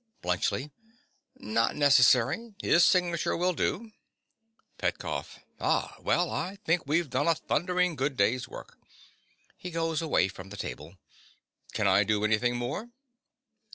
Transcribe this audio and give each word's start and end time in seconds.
BLUNTSCHLI. 0.23 0.71
Not 1.35 1.75
necessary. 1.75 2.55
His 2.59 2.83
signature 2.83 3.37
will 3.37 3.53
do. 3.53 3.91
PETKOFF. 4.79 5.37
Ah, 5.59 5.95
well, 5.99 6.31
I 6.31 6.55
think 6.65 6.87
we've 6.87 7.07
done 7.07 7.27
a 7.27 7.35
thundering 7.35 7.95
good 7.95 8.17
day's 8.17 8.47
work. 8.47 8.79
(He 9.57 9.69
goes 9.69 10.01
away 10.01 10.27
from 10.27 10.49
the 10.49 10.57
table.) 10.57 10.97
Can 11.73 11.87
I 11.87 12.03
do 12.03 12.25
anything 12.25 12.55
more? 12.57 12.89